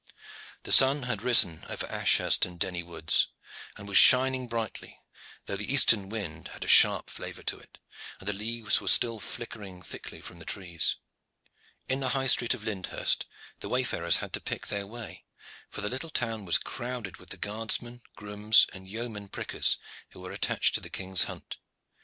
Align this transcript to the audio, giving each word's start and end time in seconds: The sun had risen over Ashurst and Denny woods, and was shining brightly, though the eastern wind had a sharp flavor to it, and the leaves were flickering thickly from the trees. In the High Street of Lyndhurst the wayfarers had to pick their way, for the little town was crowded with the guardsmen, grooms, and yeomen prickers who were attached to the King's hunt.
The 0.63 0.71
sun 0.71 1.03
had 1.03 1.21
risen 1.21 1.63
over 1.69 1.85
Ashurst 1.85 2.43
and 2.47 2.59
Denny 2.59 2.81
woods, 2.81 3.27
and 3.77 3.87
was 3.87 3.99
shining 3.99 4.47
brightly, 4.47 4.99
though 5.45 5.55
the 5.55 5.71
eastern 5.71 6.09
wind 6.09 6.47
had 6.47 6.63
a 6.63 6.67
sharp 6.67 7.07
flavor 7.07 7.43
to 7.43 7.59
it, 7.59 7.77
and 8.19 8.27
the 8.27 8.33
leaves 8.33 8.81
were 8.81 8.87
flickering 8.87 9.83
thickly 9.83 10.19
from 10.19 10.39
the 10.39 10.43
trees. 10.45 10.95
In 11.87 11.99
the 11.99 12.09
High 12.17 12.25
Street 12.25 12.55
of 12.55 12.63
Lyndhurst 12.63 13.27
the 13.59 13.69
wayfarers 13.69 14.17
had 14.17 14.33
to 14.33 14.41
pick 14.41 14.69
their 14.69 14.87
way, 14.87 15.23
for 15.69 15.81
the 15.81 15.89
little 15.89 16.09
town 16.09 16.45
was 16.45 16.57
crowded 16.57 17.17
with 17.17 17.29
the 17.29 17.37
guardsmen, 17.37 18.01
grooms, 18.15 18.65
and 18.73 18.87
yeomen 18.87 19.27
prickers 19.27 19.77
who 20.13 20.21
were 20.21 20.31
attached 20.31 20.73
to 20.73 20.81
the 20.81 20.89
King's 20.89 21.25
hunt. 21.25 21.57